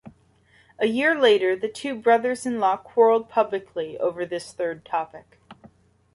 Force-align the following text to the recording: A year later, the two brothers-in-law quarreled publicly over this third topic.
A 0.79 0.87
year 0.87 1.13
later, 1.13 1.55
the 1.55 1.69
two 1.69 1.93
brothers-in-law 1.93 2.77
quarreled 2.77 3.29
publicly 3.29 3.99
over 3.99 4.25
this 4.25 4.51
third 4.51 4.83
topic. 4.83 5.39